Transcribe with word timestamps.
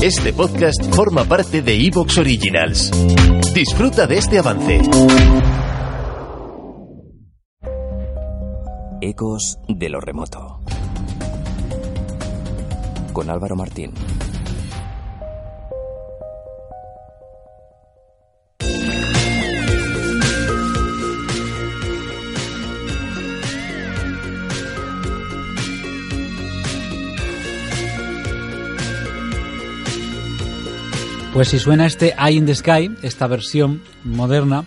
Este 0.00 0.32
podcast 0.32 0.80
forma 0.94 1.24
parte 1.24 1.60
de 1.60 1.74
Evox 1.74 2.18
Originals. 2.18 2.92
Disfruta 3.52 4.06
de 4.06 4.18
este 4.18 4.38
avance. 4.38 4.80
Ecos 9.00 9.58
de 9.66 9.88
lo 9.88 10.00
remoto. 10.00 10.60
Con 13.12 13.28
Álvaro 13.28 13.56
Martín. 13.56 13.92
Pues 31.38 31.50
si 31.50 31.60
suena 31.60 31.86
este 31.86 32.16
Eye 32.18 32.32
in 32.32 32.46
the 32.46 32.54
Sky, 32.56 32.90
esta 33.04 33.28
versión 33.28 33.80
moderna, 34.02 34.64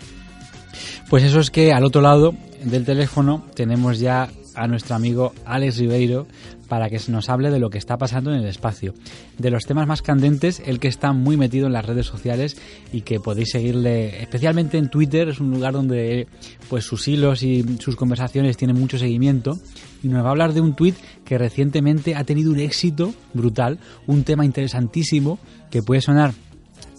pues 1.09 1.21
eso 1.21 1.41
es 1.41 1.51
que 1.51 1.73
al 1.73 1.83
otro 1.83 1.99
lado 1.99 2.33
del 2.63 2.85
teléfono 2.85 3.45
tenemos 3.55 3.99
ya 3.99 4.29
a 4.55 4.67
nuestro 4.67 4.95
amigo 4.95 5.33
Alex 5.43 5.79
Ribeiro 5.79 6.27
para 6.69 6.89
que 6.89 6.97
nos 7.09 7.27
hable 7.27 7.49
de 7.51 7.59
lo 7.59 7.69
que 7.69 7.77
está 7.77 7.97
pasando 7.97 8.31
en 8.31 8.39
el 8.39 8.45
espacio, 8.45 8.93
de 9.37 9.51
los 9.51 9.65
temas 9.65 9.85
más 9.85 10.01
candentes, 10.01 10.61
el 10.65 10.79
que 10.79 10.87
está 10.87 11.11
muy 11.11 11.35
metido 11.35 11.67
en 11.67 11.73
las 11.73 11.85
redes 11.85 12.05
sociales 12.05 12.55
y 12.93 13.01
que 13.01 13.19
podéis 13.19 13.49
seguirle 13.51 14.21
especialmente 14.21 14.77
en 14.77 14.89
Twitter, 14.89 15.27
es 15.27 15.41
un 15.41 15.51
lugar 15.51 15.73
donde 15.73 16.29
pues 16.69 16.85
sus 16.85 17.05
hilos 17.05 17.43
y 17.43 17.65
sus 17.79 17.97
conversaciones 17.97 18.55
tienen 18.55 18.79
mucho 18.79 18.97
seguimiento 18.97 19.59
y 20.01 20.07
nos 20.07 20.23
va 20.23 20.29
a 20.29 20.31
hablar 20.31 20.53
de 20.53 20.61
un 20.61 20.73
tweet 20.73 20.95
que 21.25 21.37
recientemente 21.37 22.15
ha 22.15 22.23
tenido 22.23 22.49
un 22.49 22.59
éxito 22.59 23.13
brutal, 23.33 23.77
un 24.07 24.23
tema 24.23 24.45
interesantísimo 24.45 25.37
que 25.69 25.83
puede 25.83 25.99
sonar 25.99 26.33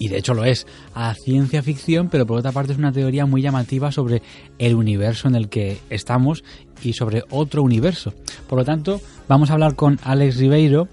y 0.03 0.09
de 0.09 0.19
hecho 0.19 0.35
lo 0.35 0.45
es, 0.45 0.67
a 0.97 1.15
ciencia 1.15 1.63
ficción, 1.63 2.09
pero 2.09 2.27
por 2.27 2.37
otra 2.37 2.51
parte 2.51 2.73
es 2.73 2.79
una 2.79 2.91
teoría 2.91 3.25
muy 3.25 3.41
llamativa 3.41 3.93
sobre 3.93 4.21
el 4.59 4.75
universo 4.75 5.29
en 5.29 5.37
el 5.37 5.49
que 5.49 5.79
estamos 5.91 6.43
y 6.83 6.95
sobre 6.95 7.23
otro 7.31 7.63
universo. 7.63 8.13
Por 8.49 8.59
lo 8.59 8.65
tanto, 8.65 9.01
vamos 9.29 9.51
a 9.51 9.53
hablar 9.53 9.77
con 9.77 10.01
Alex 10.03 10.39
Ribeiro 10.39 10.89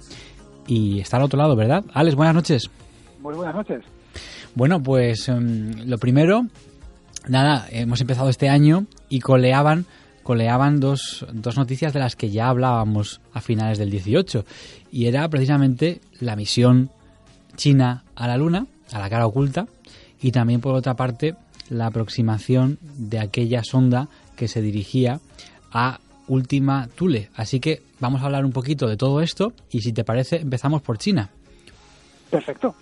y 0.67 0.99
está 0.99 1.17
al 1.17 1.23
otro 1.23 1.39
lado, 1.39 1.55
¿verdad? 1.55 1.83
Alex, 1.91 2.15
buenas 2.15 2.35
noches. 2.35 2.69
Muy 3.19 3.33
buenas 3.33 3.55
noches. 3.55 3.83
Bueno, 4.53 4.83
pues 4.83 5.27
um, 5.27 5.71
lo 5.87 5.97
primero, 5.97 6.45
nada, 7.27 7.65
hemos 7.71 8.01
empezado 8.01 8.29
este 8.29 8.47
año 8.47 8.85
y 9.09 9.21
coleaban 9.21 9.87
coleaban 10.21 10.79
dos, 10.79 11.25
dos 11.33 11.57
noticias 11.57 11.93
de 11.93 11.99
las 11.99 12.15
que 12.15 12.29
ya 12.29 12.49
hablábamos 12.49 13.21
a 13.33 13.41
finales 13.41 13.79
del 13.79 13.89
18 13.89 14.45
y 14.91 15.07
era 15.07 15.27
precisamente 15.29 16.01
la 16.19 16.35
misión 16.35 16.91
china 17.55 18.03
a 18.13 18.27
la 18.27 18.37
Luna 18.37 18.67
a 18.91 18.99
la 18.99 19.09
cara 19.09 19.27
oculta 19.27 19.67
y 20.21 20.31
también 20.31 20.61
por 20.61 20.75
otra 20.75 20.95
parte 20.95 21.35
la 21.69 21.87
aproximación 21.87 22.77
de 22.81 23.19
aquella 23.19 23.63
sonda 23.63 24.07
que 24.35 24.47
se 24.47 24.61
dirigía 24.61 25.19
a 25.71 25.99
Última 26.27 26.87
Thule. 26.95 27.29
Así 27.35 27.59
que 27.59 27.81
vamos 27.99 28.21
a 28.21 28.25
hablar 28.25 28.45
un 28.45 28.51
poquito 28.51 28.87
de 28.87 28.97
todo 28.97 29.21
esto 29.21 29.53
y 29.71 29.81
si 29.81 29.93
te 29.93 30.03
parece 30.03 30.37
empezamos 30.37 30.81
por 30.81 30.97
China. 30.97 31.29
Perfecto. 32.29 32.75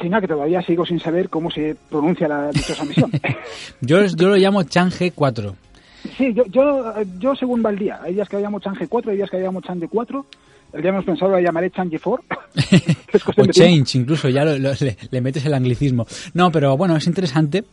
China, 0.00 0.20
que 0.20 0.28
todavía 0.28 0.62
sigo 0.62 0.86
sin 0.86 1.00
saber 1.00 1.28
cómo 1.28 1.50
se 1.50 1.76
pronuncia 1.88 2.28
la 2.28 2.50
dichosa 2.50 2.84
misión. 2.84 3.10
yo, 3.80 4.04
yo 4.04 4.28
lo 4.28 4.36
llamo 4.36 4.62
Chang'e 4.62 5.10
4. 5.10 5.56
Sí, 6.16 6.32
yo, 6.32 6.44
yo, 6.46 6.94
yo 7.18 7.34
según 7.34 7.64
va 7.64 7.70
el 7.70 7.78
día. 7.78 7.98
Hay 8.02 8.14
días 8.14 8.28
que 8.28 8.36
lo 8.36 8.42
llamo 8.42 8.60
Chang'e 8.60 8.86
4, 8.86 9.10
hay 9.10 9.16
días 9.16 9.30
que 9.30 9.38
lo 9.38 9.46
llamo 9.46 9.60
Chang'e 9.60 9.88
4 9.88 10.26
hemos 10.72 11.04
pensado 11.04 11.32
la 11.32 11.40
llamaré 11.40 11.70
Change 11.70 12.00
4. 12.02 12.24
o 13.36 13.46
Change, 13.46 13.98
incluso, 13.98 14.28
ya 14.28 14.44
le, 14.44 15.20
metes 15.20 15.44
el 15.44 15.54
anglicismo. 15.54 16.06
No, 16.34 16.50
pero 16.50 16.76
bueno, 16.76 16.96
es 16.96 17.06
interesante 17.06 17.64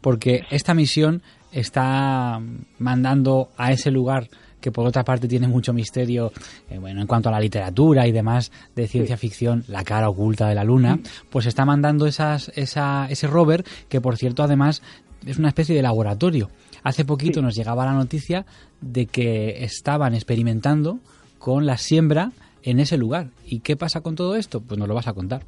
porque 0.00 0.42
esta 0.50 0.74
misión 0.74 1.22
está 1.52 2.40
mandando 2.78 3.50
a 3.56 3.72
ese 3.72 3.90
lugar 3.90 4.28
que 4.60 4.72
por 4.72 4.86
otra 4.86 5.04
parte 5.04 5.28
tiene 5.28 5.46
mucho 5.46 5.74
misterio, 5.74 6.32
eh, 6.70 6.78
bueno, 6.78 7.02
en 7.02 7.06
cuanto 7.06 7.28
a 7.28 7.32
la 7.32 7.40
literatura 7.40 8.06
y 8.06 8.12
demás 8.12 8.50
de 8.74 8.88
ciencia 8.88 9.18
ficción, 9.18 9.62
la 9.68 9.84
cara 9.84 10.08
oculta 10.08 10.48
de 10.48 10.54
la 10.54 10.64
luna, 10.64 10.98
pues 11.28 11.44
está 11.44 11.66
mandando 11.66 12.06
esas, 12.06 12.50
esa, 12.56 13.06
ese 13.10 13.26
rover 13.26 13.62
que 13.90 14.00
por 14.00 14.16
cierto 14.16 14.42
además 14.42 14.82
es 15.26 15.38
una 15.38 15.48
especie 15.48 15.74
de 15.74 15.82
laboratorio. 15.82 16.50
Hace 16.82 17.04
poquito 17.04 17.42
nos 17.42 17.54
llegaba 17.54 17.84
la 17.84 17.92
noticia 17.92 18.46
de 18.80 19.06
que 19.06 19.64
estaban 19.64 20.14
experimentando 20.14 20.98
con 21.38 21.66
la 21.66 21.76
siembra 21.76 22.32
en 22.64 22.80
ese 22.80 22.96
lugar. 22.96 23.28
¿Y 23.44 23.60
qué 23.60 23.76
pasa 23.76 24.00
con 24.00 24.16
todo 24.16 24.34
esto? 24.36 24.60
Pues 24.60 24.78
nos 24.78 24.88
lo 24.88 24.94
vas 24.94 25.06
a 25.06 25.12
contar. 25.12 25.42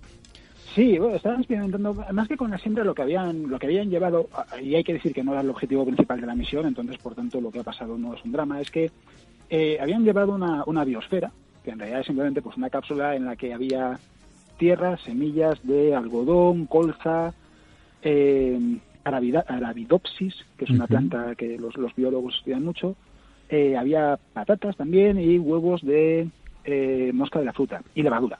Sí, 0.74 0.98
bueno, 0.98 1.16
estaban 1.16 1.40
experimentando, 1.40 1.94
más 2.12 2.28
que 2.28 2.36
con 2.36 2.50
la 2.50 2.58
siembra, 2.58 2.84
lo 2.84 2.94
que 2.94 3.00
habían, 3.00 3.48
lo 3.48 3.58
que 3.58 3.66
habían 3.66 3.88
llevado, 3.88 4.28
y 4.62 4.74
hay 4.74 4.84
que 4.84 4.92
decir 4.92 5.14
que 5.14 5.24
no 5.24 5.32
era 5.32 5.40
el 5.40 5.48
objetivo 5.48 5.86
principal 5.86 6.20
de 6.20 6.26
la 6.26 6.34
misión, 6.34 6.66
entonces 6.66 6.98
por 6.98 7.14
tanto 7.14 7.40
lo 7.40 7.50
que 7.50 7.60
ha 7.60 7.64
pasado 7.64 7.96
no 7.96 8.12
es 8.12 8.22
un 8.22 8.32
drama, 8.32 8.60
es 8.60 8.70
que 8.70 8.90
eh, 9.48 9.78
habían 9.80 10.04
llevado 10.04 10.34
una, 10.34 10.64
una 10.66 10.84
biosfera, 10.84 11.32
que 11.64 11.70
en 11.70 11.78
realidad 11.78 12.00
es 12.00 12.06
simplemente 12.06 12.42
pues 12.42 12.58
una 12.58 12.68
cápsula 12.68 13.16
en 13.16 13.24
la 13.24 13.36
que 13.36 13.54
había 13.54 13.98
tierra, 14.58 14.98
semillas 14.98 15.58
de 15.66 15.94
algodón, 15.94 16.66
colza, 16.66 17.32
eh, 18.02 18.78
arabidopsis, 19.04 20.34
que 20.58 20.64
es 20.64 20.70
una 20.70 20.86
planta 20.86 21.34
que 21.36 21.56
los, 21.58 21.74
los 21.78 21.94
biólogos 21.94 22.34
estudian 22.36 22.64
mucho, 22.64 22.96
eh, 23.48 23.76
había 23.78 24.18
patatas 24.34 24.76
también 24.76 25.18
y 25.18 25.38
huevos 25.38 25.80
de 25.82 26.28
eh, 26.66 27.10
mosca 27.14 27.38
de 27.38 27.44
la 27.46 27.52
fruta 27.52 27.82
y 27.94 28.02
levadura. 28.02 28.38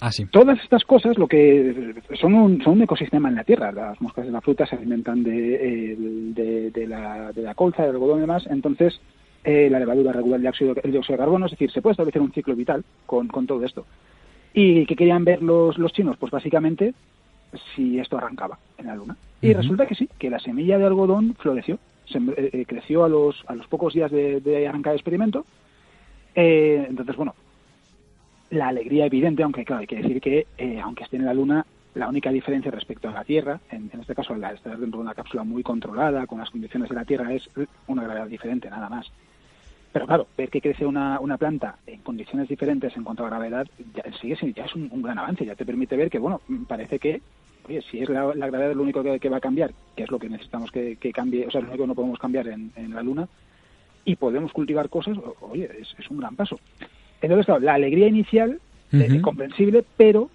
Ah, 0.00 0.10
sí. 0.10 0.24
Todas 0.26 0.58
estas 0.62 0.84
cosas 0.84 1.18
lo 1.18 1.26
que 1.28 1.94
son 2.18 2.34
un, 2.34 2.62
son 2.62 2.74
un 2.74 2.82
ecosistema 2.82 3.28
en 3.28 3.34
la 3.34 3.44
tierra. 3.44 3.70
Las 3.70 4.00
moscas 4.00 4.24
de 4.24 4.32
la 4.32 4.40
fruta 4.40 4.64
se 4.64 4.76
alimentan 4.76 5.22
de, 5.22 5.94
de, 6.72 6.86
la, 6.86 7.32
de 7.32 7.42
la 7.42 7.54
colza, 7.54 7.82
del 7.82 7.92
algodón 7.92 8.18
y 8.18 8.20
demás. 8.22 8.46
Entonces, 8.48 8.98
eh, 9.44 9.68
la 9.70 9.78
levadura 9.78 10.12
regula 10.12 10.36
el 10.36 10.42
dióxido, 10.42 10.74
el 10.82 10.92
dióxido 10.92 11.16
de 11.16 11.22
carbono. 11.22 11.46
Es 11.46 11.52
decir, 11.52 11.70
se 11.70 11.82
puede 11.82 11.92
establecer 11.92 12.22
un 12.22 12.32
ciclo 12.32 12.56
vital 12.56 12.82
con, 13.04 13.28
con 13.28 13.46
todo 13.46 13.62
esto. 13.64 13.84
¿Y 14.54 14.86
qué 14.86 14.96
querían 14.96 15.24
ver 15.24 15.42
los, 15.42 15.76
los 15.76 15.92
chinos? 15.92 16.16
Pues 16.16 16.32
básicamente 16.32 16.94
si 17.74 17.98
esto 17.98 18.16
arrancaba 18.16 18.58
en 18.78 18.86
la 18.86 18.94
Luna. 18.94 19.16
Y 19.42 19.52
resulta 19.52 19.86
que 19.86 19.94
sí, 19.94 20.08
que 20.18 20.30
la 20.30 20.38
semilla 20.38 20.78
de 20.78 20.86
algodón 20.86 21.34
floreció. 21.38 21.78
Se, 22.06 22.18
eh, 22.36 22.64
creció 22.66 23.04
a 23.04 23.08
los, 23.08 23.44
a 23.46 23.54
los 23.54 23.66
pocos 23.66 23.92
días 23.92 24.10
de, 24.10 24.40
de 24.40 24.66
arrancar 24.66 24.92
el 24.94 24.98
experimento 24.98 25.44
eh, 26.34 26.86
entonces, 26.88 27.16
bueno, 27.16 27.34
la 28.50 28.68
alegría 28.68 29.06
evidente, 29.06 29.42
aunque 29.42 29.64
claro, 29.64 29.80
hay 29.80 29.86
que 29.86 29.96
decir 29.96 30.20
que 30.20 30.46
eh, 30.58 30.80
aunque 30.82 31.04
esté 31.04 31.16
en 31.16 31.24
la 31.24 31.34
Luna, 31.34 31.64
la 31.94 32.08
única 32.08 32.30
diferencia 32.30 32.70
respecto 32.70 33.08
a 33.08 33.12
la 33.12 33.24
Tierra, 33.24 33.60
en, 33.70 33.90
este 34.00 34.14
caso 34.14 34.34
al 34.34 34.44
estar 34.44 34.78
dentro 34.78 34.98
de 34.98 35.04
una 35.04 35.14
cápsula 35.14 35.42
muy 35.42 35.62
controlada, 35.62 36.26
con 36.26 36.38
las 36.38 36.50
condiciones 36.50 36.88
de 36.88 36.94
la 36.94 37.04
Tierra, 37.04 37.32
es 37.32 37.48
una 37.86 38.04
gravedad 38.04 38.26
diferente, 38.26 38.70
nada 38.70 38.88
más. 38.88 39.10
Pero 39.92 40.06
claro, 40.06 40.28
ver 40.36 40.50
que 40.50 40.60
crece 40.60 40.86
una, 40.86 41.18
una 41.18 41.36
planta 41.36 41.78
en 41.84 42.00
condiciones 42.02 42.48
diferentes 42.48 42.96
en 42.96 43.02
cuanto 43.02 43.24
a 43.24 43.28
gravedad, 43.28 43.66
ya, 43.92 44.04
sigue, 44.20 44.36
ya 44.52 44.64
es 44.64 44.74
un, 44.76 45.02
gran 45.02 45.18
avance, 45.18 45.44
ya 45.44 45.56
te 45.56 45.66
permite 45.66 45.96
ver 45.96 46.10
que, 46.10 46.20
bueno, 46.20 46.40
parece 46.68 47.00
que, 47.00 47.20
oye, 47.68 47.82
si 47.82 48.00
es 48.00 48.08
la, 48.08 48.32
gravedad 48.34 48.72
lo 48.74 48.84
único 48.84 49.02
que, 49.02 49.28
va 49.28 49.38
a 49.38 49.40
cambiar, 49.40 49.72
que 49.96 50.04
es 50.04 50.10
lo 50.12 50.20
que 50.20 50.28
necesitamos 50.28 50.70
que, 50.70 50.96
cambie, 51.12 51.46
o 51.48 51.50
sea, 51.50 51.60
lo 51.60 51.68
único 51.68 51.82
que 51.82 51.88
no 51.88 51.94
podemos 51.96 52.20
cambiar 52.20 52.46
en 52.46 52.94
la 52.94 53.02
Luna, 53.02 53.28
y 54.04 54.16
podemos 54.16 54.52
cultivar 54.52 54.88
cosas, 54.88 55.16
oye, 55.40 55.68
es, 55.80 56.10
un 56.10 56.18
gran 56.18 56.36
paso. 56.36 56.58
Entonces, 57.20 57.46
claro, 57.46 57.60
la 57.60 57.74
alegría 57.74 58.08
inicial 58.08 58.60
es 58.92 59.22
comprensible, 59.22 59.84
pero 59.96 60.30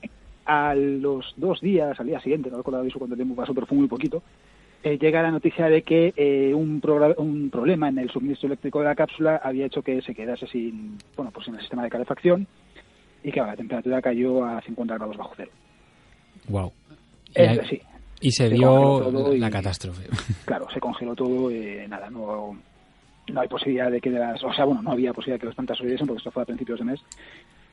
a 0.46 0.76
los 0.76 1.34
dos 1.38 1.60
días, 1.60 2.00
al 2.00 2.08
día 2.08 2.20
siguiente, 2.22 2.50
no 2.50 2.58
recuerdo 2.58 2.84
eso 2.84 3.00
cuánto 3.00 3.16
tiempo 3.16 3.36
pasó, 3.36 3.54
pero 3.54 3.66
fue 3.66 3.78
muy 3.78 3.88
poquito, 3.88 4.22
eh, 4.84 5.00
llega 5.00 5.24
la 5.24 5.32
noticia 5.32 5.68
de 5.68 5.82
que 5.82 6.14
eh, 6.16 6.54
un, 6.54 6.80
un 7.18 7.50
problema 7.50 7.90
en 7.90 7.98
el 7.98 8.12
suministro 8.12 8.48
eléctrico 8.48 8.80
de 8.80 8.86
la 8.86 8.96
cápsula 8.96 9.42
había 9.44 9.66
hecho 9.66 9.82
que 9.82 10.00
se 10.04 10.14
quedase 10.14 10.46
sin, 10.46 11.00
bueno, 11.16 11.32
pues 11.32 11.46
sin 11.46 11.56
el 11.56 11.62
sistema 11.62 11.84
de 11.84 11.90
calefacción 11.90 12.46
y 13.24 13.32
que 13.32 13.40
la 13.40 13.56
temperatura 13.56 14.00
cayó 14.00 14.46
a 14.46 14.62
50 14.62 14.94
grados 14.94 15.18
bajo 15.18 15.34
cero. 15.36 15.52
Wow. 16.50 16.72
sí, 17.68 17.82
y 18.22 18.32
se, 18.32 18.50
dio 18.50 19.34
la 19.34 19.50
catástrofe. 19.50 20.08
Claro, 20.46 20.68
se 20.72 20.80
congeló 20.80 21.16
todo, 21.16 21.50
nada, 21.88 22.12
no 22.12 22.56
no 23.32 23.42
hay 23.42 23.48
posibilidad 23.48 23.92
de 23.92 24.02
que 24.02 24.10
las, 24.10 24.44
o 24.44 24.54
sea, 24.54 24.66
bueno, 24.66 24.82
no 24.82 24.92
había 24.92 25.14
posibilidad 25.14 25.36
de 25.36 25.40
que 25.42 25.46
las 25.48 25.56
plantas 25.56 25.78
sobreviviesen 25.78 26.08
porque 26.08 26.20
esto 26.20 26.32
fue 26.32 26.44
a 26.44 26.46
principios 26.46 26.80
de 26.80 26.86
mes. 26.86 27.02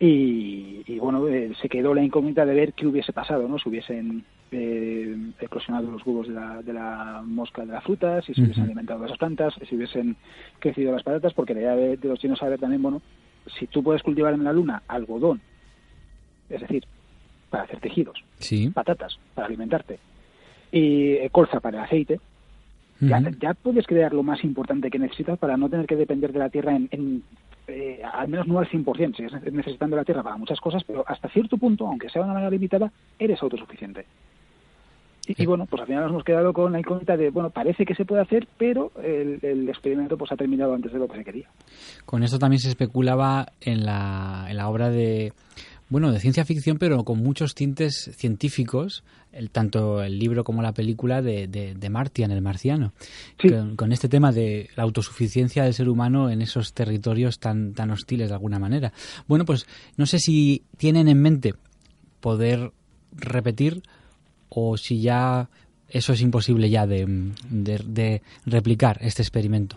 Y, 0.05 0.99
bueno, 0.99 1.29
eh, 1.29 1.53
se 1.61 1.69
quedó 1.69 1.95
la 1.95 2.03
incógnita 2.03 2.45
de 2.45 2.55
ver 2.55 2.73
qué 2.73 2.89
hubiese 2.89 3.13
pasado, 3.13 3.47
¿no? 3.47 3.57
Si 3.59 3.69
hubiesen 3.69 4.25
eh, 4.51 5.17
eclosionado 5.41 5.93
los 5.93 6.05
huevos 6.05 6.27
de 6.27 6.35
la, 6.35 6.61
de 6.61 6.73
la 6.73 7.23
mosca 7.25 7.65
de 7.65 7.73
la 7.73 7.81
fruta, 7.81 8.21
si 8.23 8.35
se 8.35 8.43
hubiesen 8.43 8.65
alimentado 8.65 9.05
esas 9.05 9.19
plantas, 9.19 9.55
si 9.69 9.77
hubiesen 9.77 10.17
crecido 10.59 10.91
las 10.91 11.05
patatas, 11.05 11.35
porque 11.35 11.55
la 11.55 11.61
idea 11.61 11.77
de, 11.77 11.99
los 12.03 12.19
chinos 12.19 12.41
saber 12.41 12.59
también, 12.59 12.83
bueno, 12.83 13.01
si 13.59 13.69
tú 13.69 13.83
puedes 13.85 14.03
cultivar 14.03 14.35
en 14.35 14.43
la 14.43 14.53
luna 14.53 14.83
algodón, 14.89 15.41
es 16.51 16.61
decir, 16.61 16.85
para 17.49 17.63
hacer 17.63 17.79
tejidos, 17.79 18.25
patatas 18.75 19.21
para 19.35 19.47
alimentarte, 19.47 20.01
y 20.73 21.13
eh, 21.13 21.29
colza 21.31 21.61
para 21.61 21.79
el 21.79 21.85
aceite, 21.85 22.19
ya, 23.03 23.55
puedes 23.55 23.87
crear 23.87 24.13
lo 24.13 24.23
más 24.23 24.45
importante 24.45 24.91
que 24.91 24.99
necesitas 24.99 25.39
para 25.39 25.57
no 25.57 25.69
tener 25.69 25.87
que 25.87 25.97
depender 25.97 26.33
de 26.33 26.39
la 26.39 26.49
tierra 26.49 26.77
en, 26.77 27.23
eh, 27.69 28.03
al 28.05 28.29
menos 28.29 28.47
no 28.49 28.59
al 28.59 28.69
100%, 28.69 29.17
sigues 29.17 29.53
necesitando 29.53 29.97
la 29.97 30.05
Tierra 30.05 30.23
para 30.23 30.37
muchas 30.37 30.61
cosas, 30.61 30.83
pero 30.85 31.05
hasta 31.07 31.29
cierto 31.29 31.57
punto, 31.57 31.87
aunque 31.87 32.09
sea 32.09 32.23
de 32.23 32.25
una 32.25 32.35
manera 32.35 32.51
limitada, 32.51 32.91
eres 33.19 33.43
autosuficiente. 33.43 34.05
Y, 35.25 35.47
bueno, 35.47 35.67
pues 35.67 35.81
al 35.81 35.87
final 35.87 36.03
nos 36.03 36.11
hemos 36.11 36.25
quedado 36.25 36.53
con 36.53 36.73
la 36.73 36.81
incógnita 36.81 37.17
de, 37.17 37.31
bueno, 37.31 37.51
parece 37.51 37.85
que 37.85 37.95
se 37.95 38.05
puede 38.05 38.23
hacer, 38.23 38.49
pero 38.59 38.91
el, 39.01 39.39
el, 39.43 39.69
experimento 39.69 40.19
pues 40.19 40.33
ha 40.33 40.37
terminado 40.37 40.75
antes 40.75 40.93
de 40.93 40.99
lo 40.99 41.07
que 41.07 41.19
se 41.19 41.25
quería. 41.25 41.47
Con 42.05 42.25
esto 42.25 42.41
también 42.41 42.59
se 42.59 42.69
especulaba 42.69 43.47
en 43.61 43.87
la, 43.87 44.47
en 44.49 44.57
la 44.57 44.69
obra 44.69 44.91
de, 44.91 45.33
bueno, 45.93 46.11
de 46.11 46.21
ciencia 46.21 46.47
ficción, 46.47 46.79
pero 46.79 47.05
con 47.05 47.19
muchos 47.19 47.55
tintes 47.55 48.11
científicos, 48.17 49.05
el, 49.31 49.51
tanto 49.51 50.03
el 50.03 50.19
libro 50.19 50.43
como 50.43 50.63
la 50.63 50.73
película 50.73 51.21
de, 51.21 51.47
de, 51.47 51.91
Martian, 51.91 52.31
el 52.31 52.41
marciano, 52.41 52.95
con, 53.77 53.93
este 53.93 54.09
tema 54.09 54.33
de 54.33 54.71
la 54.75 54.85
autosuficiencia 54.85 55.65
del 55.65 55.75
ser 55.75 55.91
humano 55.91 56.31
en 56.31 56.41
esos 56.41 56.73
territorios 56.73 57.41
tan, 57.41 57.75
tan 57.75 57.91
hostiles 57.91 58.31
de 58.31 58.35
alguna 58.35 58.59
manera. 58.59 58.95
Bueno, 59.29 59.45
pues 59.45 59.67
no 59.99 60.07
sé 60.07 60.19
si 60.19 60.63
tienen 60.79 61.09
en 61.09 61.21
mente 61.21 61.55
poder 62.21 62.73
repetir 63.15 63.83
o 64.49 64.79
si 64.79 65.03
ya 65.03 65.51
eso 65.91 66.15
es 66.15 66.23
imposible 66.23 66.71
ya 66.71 66.87
de, 66.87 67.33
de, 67.51 68.23
replicar 68.47 68.97
este 69.03 69.21
experimento. 69.21 69.77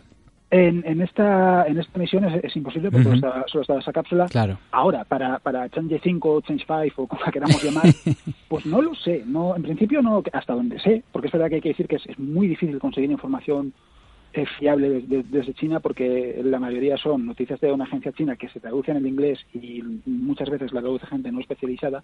En, 0.52 0.84
en, 0.86 1.02
esta 1.02 1.66
en 1.68 1.80
esta 1.80 1.98
misión 1.98 2.24
es, 2.24 2.56
imposible 2.56 2.92
porque 2.92 3.20
solo, 3.48 3.62
está, 3.62 3.80
esa 3.80 3.92
cápsula. 3.92 4.28
Claro. 4.28 4.60
Ahora, 4.72 5.04
para, 5.04 5.40
para 5.40 5.68
Change 5.70 6.00
5 6.04 6.32
o 6.32 6.42
Change 6.42 6.66
5 6.68 7.02
o 7.02 7.08
como 7.08 7.22
la 7.26 7.32
queramos 7.32 7.64
llamar, 7.64 7.86
pues 8.48 8.66
no 8.66 8.82
lo 8.82 8.94
sé. 8.94 9.24
no 9.26 9.56
En 9.56 9.64
principio 9.64 10.02
no, 10.02 10.22
hasta 10.34 10.54
donde 10.54 10.80
sé, 10.80 11.04
porque 11.12 11.28
es 11.28 11.34
verdad 11.34 11.50
que 11.50 11.56
hay 11.56 11.62
que 11.62 11.70
decir 11.70 11.88
que 11.88 11.96
es, 11.96 12.20
muy 12.20 12.48
difícil 12.48 12.78
conseguir 12.80 13.10
información 13.10 13.74
eh, 14.34 14.46
fiable 14.60 15.02
desde, 15.08 15.54
China 15.56 15.80
porque 15.80 16.40
la 16.44 16.60
mayoría 16.60 16.98
son 16.98 17.26
noticias 17.26 17.60
de 17.60 17.72
una 17.72 17.86
agencia 17.86 18.12
china 18.12 18.36
que 18.36 18.50
se 18.50 18.60
traducen 18.60 18.98
en 18.98 19.08
inglés 19.08 19.40
y 19.54 19.82
muchas 20.06 20.50
veces 20.50 20.74
la 20.74 20.82
traduce 20.82 21.08
gente 21.08 21.32
no 21.32 21.40
especializada 21.40 22.04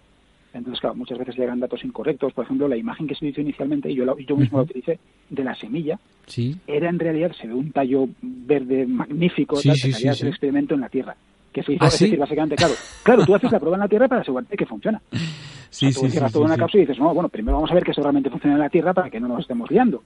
entonces, 0.54 0.80
claro, 0.80 0.94
muchas 0.94 1.18
veces 1.18 1.36
llegan 1.36 1.60
datos 1.60 1.82
incorrectos. 1.84 2.32
Por 2.32 2.44
ejemplo, 2.44 2.68
la 2.68 2.76
imagen 2.76 3.06
que 3.06 3.14
se 3.14 3.26
hizo 3.26 3.40
inicialmente, 3.40 3.90
y 3.90 3.94
yo, 3.94 4.18
yo 4.18 4.36
mismo 4.36 4.58
la 4.58 4.64
utilicé, 4.64 4.98
de 5.30 5.44
la 5.44 5.54
semilla, 5.54 5.98
sí. 6.26 6.56
era 6.66 6.90
en 6.90 6.98
realidad, 6.98 7.32
se 7.32 7.46
ve 7.46 7.54
un 7.54 7.72
tallo 7.72 8.08
verde 8.20 8.86
magnífico, 8.86 9.56
sí, 9.56 9.74
sí, 9.74 9.92
que 9.92 10.08
el 10.08 10.28
experimento 10.28 10.74
en 10.74 10.80
la 10.80 10.88
Tierra. 10.88 11.16
Que 11.52 11.62
se 11.62 11.74
hizo, 11.74 11.84
¿Ah, 11.84 11.88
es 11.88 11.98
decir, 11.98 12.18
básicamente, 12.18 12.56
claro, 12.56 12.74
claro, 13.02 13.26
tú 13.26 13.34
haces 13.34 13.52
la 13.52 13.58
prueba 13.58 13.76
en 13.76 13.82
la 13.82 13.88
Tierra 13.88 14.08
para 14.08 14.20
asegurarte 14.20 14.56
que 14.56 14.66
funciona. 14.66 15.00
Sí, 15.72 15.86
o 15.86 15.92
sea, 15.92 16.02
tú 16.02 16.08
cierras 16.10 16.32
toda 16.32 16.44
una 16.44 16.56
cápsula 16.58 16.82
y 16.82 16.86
dices, 16.86 17.02
no, 17.02 17.14
bueno, 17.14 17.30
primero 17.30 17.56
vamos 17.56 17.70
a 17.70 17.74
ver 17.74 17.82
que 17.82 17.92
eso 17.92 18.02
realmente 18.02 18.28
funciona 18.28 18.56
en 18.56 18.60
la 18.60 18.68
Tierra 18.68 18.92
para 18.92 19.08
que 19.08 19.18
no 19.18 19.26
nos 19.26 19.40
estemos 19.40 19.70
liando. 19.70 20.02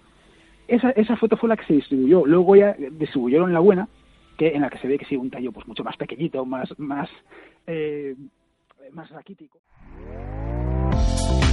Esa, 0.69 0.91
esa 0.91 1.17
foto 1.17 1.37
fue 1.37 1.49
la 1.49 1.57
que 1.57 1.65
se 1.65 1.73
distribuyó. 1.73 2.25
Luego 2.25 2.55
ya 2.55 2.77
distribuyeron 2.93 3.53
la 3.53 3.59
buena, 3.59 3.89
que 4.37 4.55
en 4.55 4.63
la 4.63 4.71
que 4.71 4.79
se 4.79 4.87
ve 4.87 4.97
que 4.97 5.07
sí, 5.07 5.17
un 5.17 5.29
tallo 5.29 5.51
pues 5.51 5.67
mucho 5.67 5.83
más 5.83 5.97
pequeñito, 5.97 6.45
más, 6.45 6.69
más, 6.79 7.09
eh, 7.67 8.15
más 8.93 9.11
raquítico. 9.11 9.59